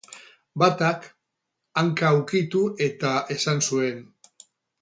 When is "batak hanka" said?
0.61-2.11